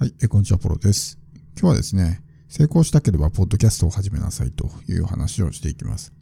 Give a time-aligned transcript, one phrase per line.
[0.00, 1.18] はい、えこんにちは、ポロです。
[1.60, 6.12] 今日はですね、成功したければ、ポッドキャストを始めなさいという話をしていきます。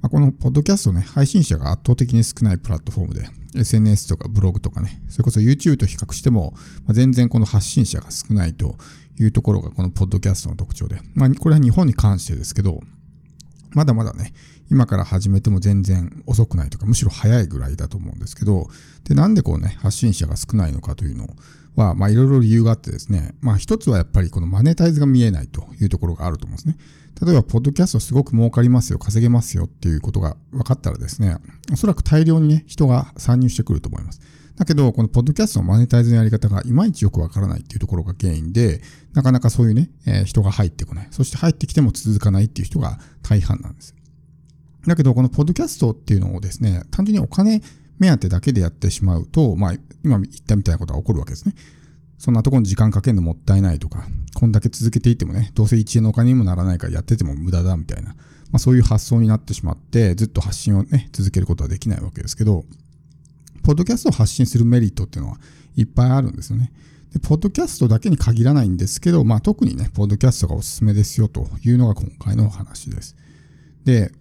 [0.00, 6.54] まあ、このポッドキャストね、配信者が圧倒的に少ないプラットフォームで、SNS とかブログとかね、それこそ YouTube と比較しても、
[6.86, 8.78] まあ、全然この発信者が少ないと
[9.20, 12.80] いうところがこのポッドキャストの特徴で、まあ、これは日本に関してですけど、
[13.70, 14.32] まだまだね、
[14.70, 18.68] 今から始めても全然遅くないとか、むしろ早いぐらいだと思うんですけど、
[19.04, 21.28] で、なんでこうね、発信者が少ないのかというの、
[21.78, 26.76] は、まあいろいろ理由があってですね、まあ一つはやっぱりこのマネタイズが見えないというところがあると思うんですね。
[27.24, 31.36] 例えば、ポッドキャストすごく儲かりますよ、稼げますよっていうことが分かったらですね、
[31.72, 34.20] おそらく大量にね、人が参入してくると思います。
[34.58, 38.82] だけど、このポッドキャストのマネタイズのやり方がいまいちよくわからないっていうところが原因で、
[39.14, 41.08] なかなかそういうね、えー、人が入ってこない。
[41.12, 43.94] そして入ってきても続かないっていう人が大半なんです。
[44.84, 47.62] だけど、このポッドキャストっていうのをですね、単純にお金
[48.00, 49.72] 目当てだけでやってしまうと、まあ、
[50.04, 51.54] 今言ったみたいなことが起こるわけですね。
[52.18, 58.16] そんなところに時間かけるのもったいないとか、こんだけ続けていてもね、どうせ1円のお金にもならないからやってても無駄だみたいな、ま
[58.54, 62.64] あそういう発想になってしまって、ずっと発信をね、続けることはできないわけですけど、
[63.62, 65.38] ポッドキャストを発信するメリットっていうのは
[65.76, 66.72] いっぱいあるんですよね。
[67.12, 73.16] で、ポッドキャストだけに限らないんですけど、まあ特にね、ポッドキャストがおすすめですよというのが今回のお話です。
[73.84, 74.12] で、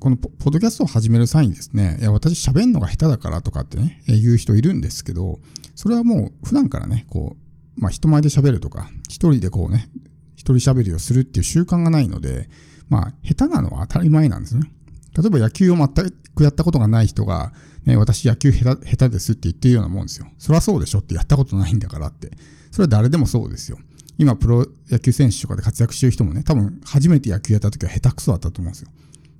[0.00, 5.40] このポッドキャストを始める際にですね、いや、私喋るのが下手だからとかってね、言う人いるんですけど、
[5.74, 7.36] それはもう普段からね、こ
[7.78, 9.88] う、まあ人前で喋るとか、一人でこうね、
[10.36, 12.50] 一人喋りをするっていう習慣がないので、
[12.88, 14.70] まあ下手なのは当たり前なんですね。
[15.16, 17.52] 例えば野球を全くやったことがない人が、
[17.84, 20.26] ね、私野球下手下手ですって言ってるようなもんですよ。
[20.38, 22.30] そりゃそうでしょってやったことないんだからって。
[22.70, 23.78] それは誰でもそうですよ。
[24.18, 28.88] 今プロ野球選手とかで活躍してる人もね、多分初めて野球やった時は下手くそだったと思うんですよ。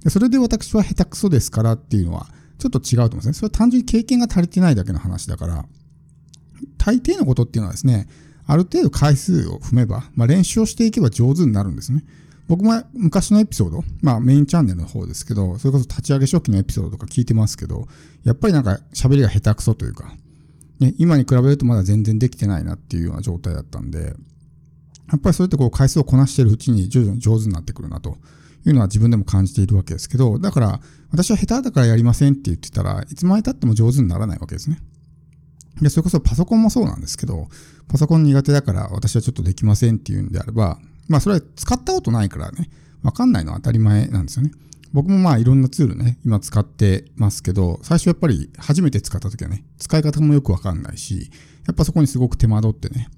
[0.02, 2.26] でそれで私は下手くそですからっていうのは
[2.58, 3.32] ちょっと違うと思うんですね。
[3.34, 5.66] それは単純に経験が足りてないだけの話だから、
[6.78, 8.08] 大抵のことっていうのはですね、
[8.46, 12.04] ある程度回数を踏めば、まあ、練習をしていけば上手になるんですね。
[12.46, 17.88] 僕も昔のエピソード、まあメインチャンネルの方ですけど、それこそ立ち上げ初期のエピソードとか聞いてますけど、
[18.24, 20.12] やっぱりなんか喋りが下手くそというか、
[20.80, 24.14] ね、今に比べるとまだ全然できてないなっていうような状態だったんで、
[25.10, 28.18] やっぱりそうやってこう回数をこなしているうちに徐々に上手になってくるなと
[28.66, 30.80] いうのは自分でも感じているわけですけど、だから
[31.10, 34.78] 私は下手だからやりませんって言ってたらいつまで経っても上手にならないわけですね。
[35.80, 37.48] で、それこそパソコンもそうなんですけど、
[37.88, 40.78] パソコン苦手だから私はちょっとできませんっていうんであれば、
[41.08, 42.70] まあそれは使ったことないからね、
[43.02, 44.52] わかんないのは当たり前なんですよね。
[44.92, 51.30] 僕もまあいろんなツールね、今使ってますけど、最初やっぱり初めて使った時はね、使い方もよくわかんないし、
[51.66, 53.08] やっぱそこにすごく手間取ってね、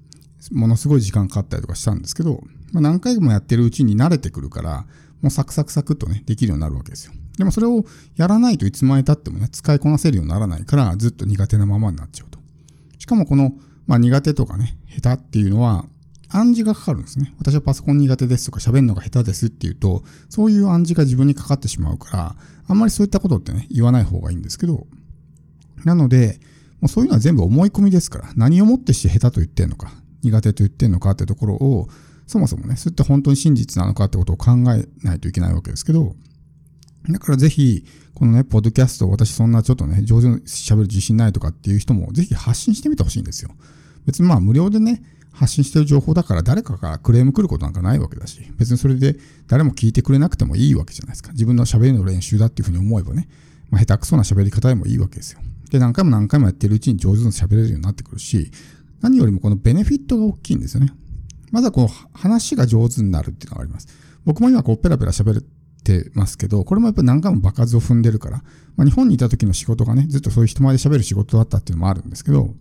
[0.51, 4.85] ものすごい時間かかったりとかしたんですけど、まあ、何回もやってるうちに慣れてくるから、
[5.21, 7.13] もうサクサクサクっとね、できるようになるわけですよ。
[7.37, 12.39] でもそれをやらないといつまで経ってもね、使いこなせるようにならないから、ずっと苦手なままになっちゃうと。
[12.97, 13.53] しかもこの、
[13.85, 15.85] まあ、苦手とかね、下手っていうのは、
[16.29, 17.33] 暗示がかかるんですね。
[17.39, 22.35] 私はパソコン苦手ですとか喋るのが下手ですっていうと、そういう暗示が自分にかかってしまうから、
[22.67, 24.87] あんまりそういったことってね、言わない方がいいんですけど、
[25.85, 26.39] なので、
[26.81, 29.93] もうそういうのは全部思い込みですから、何をもってして下手と言ってんのか、
[30.23, 31.87] 苦手と言ってんのかってところを、
[32.27, 36.15] そもそもね、それって本当に真実なのかってことを考えないといけないわけですけど、
[37.09, 43.51] だからぜひ、このね、ポッドキャスト、私そんなちょっとね、上手に喋る自信ないとかっていう人も、ぜひ発信してみてほしいんですよ。
[44.05, 45.03] 別にまあ無料でね、
[45.37, 49.17] 発信してる情報だから誰かからクレーム来ることなんかないわけだし、別にそれで
[49.47, 51.31] 誰も聞いてくれなくてもいいわけじゃないですか。
[51.31, 53.29] 自分の喋りの練習だっていうふうに思えばね、
[53.69, 55.39] まあ、下手くそな喋り方でもいいわけですよ。
[55.69, 58.51] で、何回も何回もやってるうちに上手に喋れるようになってくるし、
[59.01, 60.91] 何よりもこのベネフィットが大きいんですよね。
[61.51, 63.87] まずはこう話が上手になるっていうのがあります。
[64.25, 65.43] 僕も今こうペラペラ喋っ
[65.83, 68.43] てますけど、これもやっぱ何回も爆発を踏んでるから、
[68.75, 72.55] まあ、日本にいた時の仕事がね、ずっとそういう人前で喋る仕事だったっていうのもあるんですけど、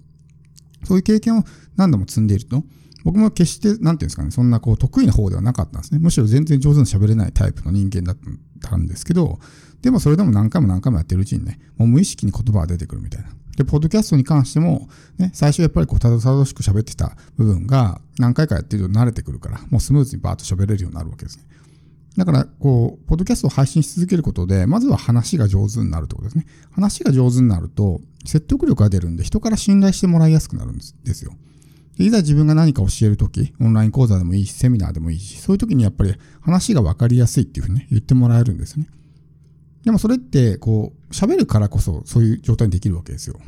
[0.86, 1.44] そういう経験を
[1.76, 2.62] 何度も積んでいると、
[3.04, 6.00] 僕も決して、なんていうんですかね、そんなこう得意な方ではなかったんですね。
[6.00, 8.16] むしろ全然上手に喋れないタイプの人間だっ
[8.60, 9.38] たんですけど、
[9.82, 13.28] でもそれでも何回も何回もやってるうちにね、もう無意識に言葉が出てくるみたいな。
[13.56, 14.88] で、ポッドキャストに関しても、
[15.18, 21.44] ね、最初やっぱりこう、たどたどしく喋ってた部分が何回かやってると慣れてくるから、もうスムーズにバーッと喋れるようになるわけですね。
[22.16, 26.46] だから、こう、ポッドキャストを配信し続けることで、まずは話が上手になるってことですね。
[26.70, 30.82] 話が上手になると、説得力が出るんで、人から信頼してもらいやすくなるんで
[31.14, 31.32] すよ。
[31.98, 38.86] いざ自分が何か教えるとき、オンライン講座でもいいし、セミナーでもいいし、そういうときにやっぱり話が分かりやすいっていうふうに、ね、言ってもらえるんですね。
[39.84, 43.38] でもそれって、こう、喋るからこそそういう状態にできるわけですよ。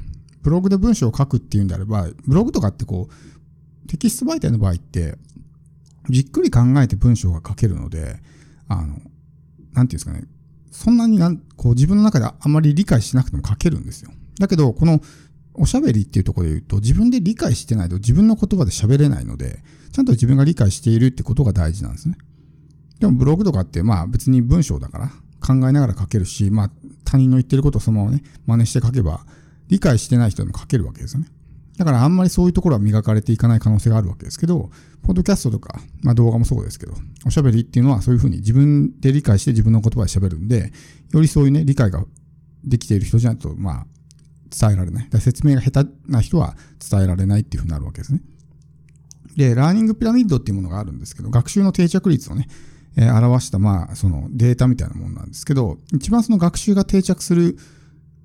[0.42, 5.18] ブログで文章を書くっていうんであれば、ブログとかってこう、テキスト媒体の場合って、
[6.08, 8.20] じっくり考えて文章が書けるので、
[8.68, 9.02] あの、なんてい
[9.80, 10.24] うんですかね、
[10.70, 14.10] そんなになん、こう自分の中であまり理解しなくても書けるんですよ。
[14.38, 15.00] だけど、この
[15.54, 19.62] おしゃべりっていうところで言うと、自分で理解してないと自分の言葉で喋れないので、
[19.92, 22.16] ちゃんと自分が理解しているってことが大事なんですね。
[23.00, 26.70] でもブログとかってまあ別に文章だから考えながら書けるし、まあ
[27.04, 29.24] 他人の言ってることをそのままね、真似して書けば
[29.68, 31.28] 理解してない人でも書けるわけですよね。
[31.78, 34.70] だからあんまりそういうところは磨かれていかない可能性があるわけですけど、
[35.02, 36.94] ポッドキャストとか、まあ動画もそうですけど、
[37.24, 40.72] おしゃべりっていうのはそういうふうに自分で理解して自分の言葉で喋るんで、
[41.12, 42.04] よりそういうね、理解が
[42.64, 43.86] できている人じゃないと、まあ、
[44.50, 45.08] 伝えられない。
[45.20, 46.56] 説明が下手な人は
[46.90, 48.22] 伝えられないっていうふうになるわけですね。
[49.36, 52.48] で、ラーニングピラミッドっていうものがあるんですけど、学習の定着率をね、
[52.96, 57.56] えー、表した、まあ、そのデータみたいなものなんですけど、一番その学習が定着する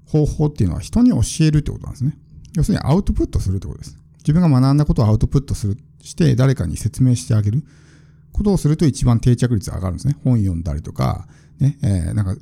[0.05, 2.17] 方法っていうのは人に教えるってことなんですね。
[2.55, 3.97] 要するにアウトプットするってことです。
[4.19, 7.63] 自分が学んだことをアウトプットする、して誰かに説明してあげる
[8.31, 10.17] ことをすると一番定着率上がるんですね。
[10.23, 11.27] 本読んだりとか、
[11.59, 12.35] ね、えー、なんか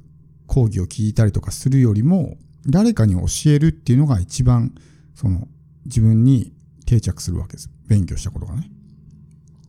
[0.48, 2.38] 講義を聞いたりとかするよりも、
[2.68, 4.74] 誰かに教えるっていうのが一番、
[5.16, 5.48] その、
[5.86, 6.54] 自分に
[6.86, 7.70] 定着するわけです。
[7.88, 8.70] 勉強したことがね。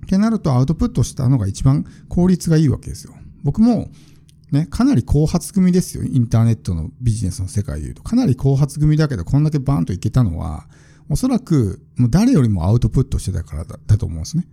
[0.05, 3.15] ってなるとアウトプットしたのが一番効率がいいわけですよ。
[3.43, 3.89] 僕も、
[4.53, 6.05] ね、かなり後発組ですよ。
[6.05, 8.03] インターネットのビジネスの世界で言うと。
[8.03, 10.69] かなり後発組だけど、こんだけバーンといけたのは、
[11.09, 14.47] おそらく、もう誰よりもアウトプットしてたからだと思うんですね。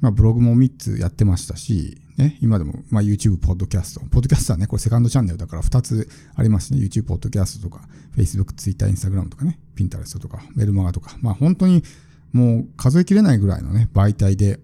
[0.00, 4.00] まあ、ブログも3つやってましたし、ね、今でも、まあ、YouTube、ポッドキャスト。
[4.00, 6.80] ポッドキャストはね、これセカンドチャンネルだから2つありますね。
[6.80, 11.16] YouTube、ポッドキャストとか、Facebook、Twitter、Instagram とかね、Pinterest とか、メルマガとか。
[11.20, 11.84] まあ、本当に
[12.32, 14.58] もう数えきれないぐらいのね、媒体で、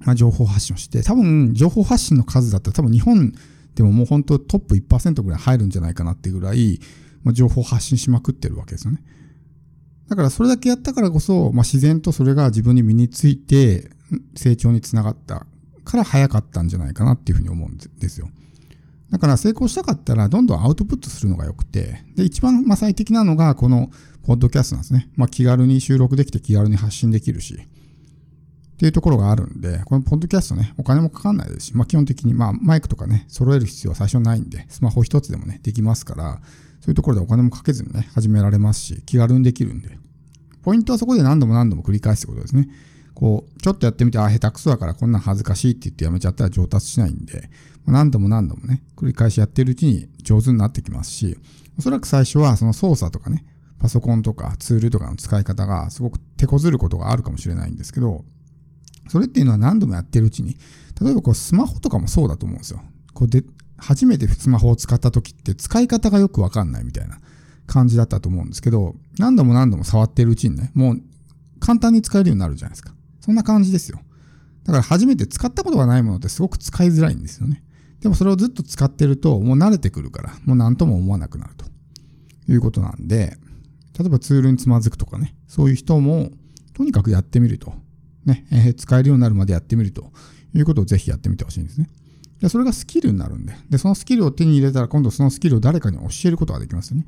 [0.00, 3.32] まあ、情報発信をして、多分、情報発信の数だったら多分日本
[3.76, 6.80] でももう本当トップ1%ぐらい入るんじゃないかなっていうぐらい、
[7.22, 9.02] まあ、情報発信しまくってるわけですよね。
[10.08, 13.90] だからそれだけやったからこそ、まあ、自然とそれが自分に身について
[14.34, 15.46] 成長につながった
[15.84, 18.30] から早かったんじゃないかなっていうふうに思うんですよ。
[19.10, 23.90] だから成功したかったらどんどんアウトプットするのが良くて、で、一番ま最適なのがこの
[24.24, 25.08] ポッドキャストなんですね。
[25.16, 27.58] まあ気軽に収録できて気軽に発信できるし、
[28.76, 36.40] っていうところがあるんで、このポッドキャストね、お金もかかんないですし、まあ基本的にまあマイクとかね、揃える必要は最初ないんで、スマホ一つでもね、できますから、
[36.80, 39.98] そういうところでお金もかけずにね、始められますし、気軽にできるんで。
[40.62, 42.68] ポイントはそこで何度も何度も繰り返すってことですね。
[43.14, 47.48] こう、ちょっとやってみて、あ、下手くそだからこんなん恥ずかしいって言ってやめちゃったら上達しないんで、
[47.86, 51.38] 何度も何度もね、繰り返しやってるうちに上手になってきますし、
[51.78, 53.46] おそらく最初はその操作とかね、
[53.78, 58.24] パソコンとかツールとかの使い方がすごく手こずることがあるかもしれないんですけど、
[59.08, 60.56] それっていうのは何度もやってるうちに、
[61.00, 62.80] 例えばこうスマホとかもそうだと思うんですよ。
[63.14, 63.44] こうで、
[63.78, 67.18] 初めてスマホを使った時って使い方がよくわかんないみたいな
[67.66, 71.02] 感じだったと思うんですけど、何度も何度も触ってるうちにね、もう
[71.60, 72.94] 簡単に使えるようになるじゃないですか。
[73.20, 74.00] そんな感じですよ。
[74.64, 77.62] だから初めて使ったことがないものってすごく使いづらいんですよね。
[78.00, 81.66] でもそれをずっと使ってるともう慣れてくるから、もう何とも思わなくなると
[82.50, 83.36] いうことなんで、
[83.98, 86.30] 例えばツールにつまずくとかね、そういう人も
[86.74, 87.74] とにかくやってみると
[88.26, 90.12] ね、えー、使えるようになるまでやってみると
[90.54, 91.88] いうことをぜひやってみてほしいんですね。
[92.40, 93.54] で、それがスキルになるんで。
[93.70, 97.06] で、そのスキルを手に入れたら今度そのスキルを誰かに教えることができますよね。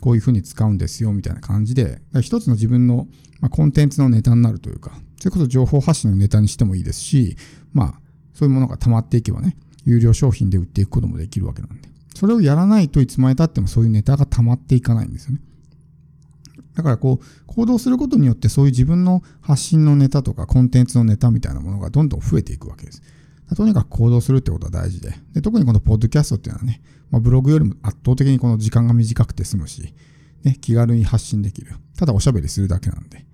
[0.00, 3.06] こういうふうに使うんですよ、みたいな感じで、一つの自分の、
[3.40, 7.36] まあ、コンテンツのネタになるというか、それこそ情報発信のネタにしてもいいですし、
[7.72, 8.00] まあ、
[8.34, 11.88] そういうものが溜まっていけばね、有料商品で売っていくこともできるわけなんで。
[12.14, 15.40] それをやらないといつまで経ってもそういうネタが溜まっていかないんですよね。
[16.74, 23.02] だからこう、行動することによってそういう自分の発信のネタとかコンテンツのネタみたいなものがどんどん増えていくわけです。
[23.54, 25.14] とにかく行動するってことは大事で。
[25.34, 29.94] で特にこのポッドキャストっていうのはね、まあ、ブログよりも圧倒的にこの時間が短くて済むし、
[30.42, 31.72] ね、気軽に発信できる。
[31.98, 33.26] ただおしゃべりするだけなんで。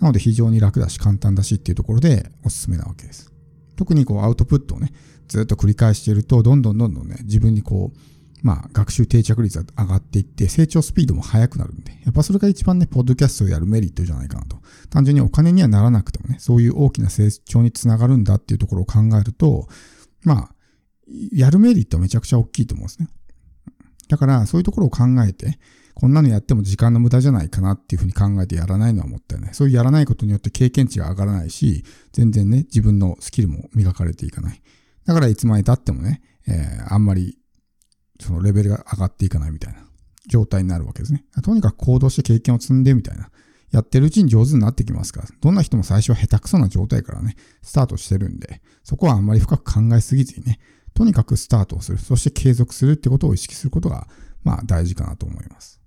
[0.00, 3.32] なので非常に楽だし簡単だしっていうところでおすすめなわけです。
[3.76, 4.92] 特にこうアウトプットをね、
[5.28, 7.98] ずっと繰り返していると、どんどんどんどんね、自分にこう、
[8.44, 14.58] まあ、学習定着率が上がっていって、成長スピードも速くなるんで、やっぱそれが一番ね、ポッドキャストをやるメリットじゃないかなと。
[14.90, 19.66] 単純にお金にはならなくてもね、そういう大きな成長につながるんだっていうところを考えると、
[20.24, 20.54] まあ、
[21.32, 23.08] やるメリットはめちゃくちゃ大きいと思うんですね。
[24.08, 25.58] だから、そういうところを考えて、
[25.94, 29.54] こんなのやっても時間の無駄じゃないかなっていうふうに考えてやらないのはもったいない。
[29.54, 31.82] そういうやらないことによって経験値が上がらないし、
[32.12, 34.60] 全然ね、自分のスキルも磨かれていかない。
[35.06, 37.38] だからいつまで経ってもね、えー、あんまり
[38.20, 39.80] そのレベルが上がっていかないみたいな
[40.28, 41.24] 状態になるわけですね。
[41.42, 43.30] とにかく行動して経験を積んでみたいな。
[43.70, 50.60] やってるうちに上手になってきますから、どんな人も最初は下手くそな状態からね、スタートしてるんで、そこはあんまり深く考えすぎずにね、
[50.94, 54.06] とにかくスタートをする、そして継続するってことを意識することが、
[54.44, 55.80] まあ大事かなと思います。